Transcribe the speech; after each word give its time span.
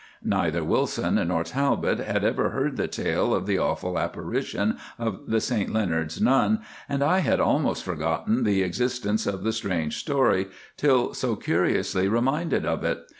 Neither 0.25 0.63
Wilson 0.63 1.27
nor 1.27 1.43
Talbot 1.43 1.99
had 1.99 2.23
ever 2.23 2.49
heard 2.49 2.75
the 2.75 2.87
tale 2.87 3.35
of 3.35 3.45
the 3.45 3.59
awful 3.59 3.99
apparition 3.99 4.79
of 4.97 5.27
the 5.27 5.39
St 5.39 5.71
Leonards 5.71 6.19
nun, 6.19 6.61
and 6.89 7.03
I 7.03 7.19
had 7.19 7.39
almost 7.39 7.83
forgotten 7.83 8.43
the 8.43 8.63
existence 8.63 9.27
of 9.27 9.43
the 9.43 9.53
strange 9.53 9.97
story 9.99 10.47
till 10.75 11.13
so 11.13 11.35
curiously 11.35 12.07
reminded 12.07 12.65
of 12.65 12.83
it. 12.83 12.99